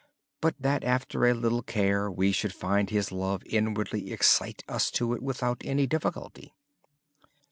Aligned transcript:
Then, 0.59 0.81
after 0.83 1.27
a 1.27 1.33
little 1.35 1.61
care, 1.61 2.09
we 2.09 2.35
would 2.41 2.55
find 2.55 2.89
His 2.89 3.11
love 3.11 3.43
inwardly 3.45 4.11
excite 4.11 4.63
us 4.67 4.89
to 4.97 5.13
it 5.13 5.21
without 5.21 5.61
any 5.63 5.85
difficulty. 5.85 6.55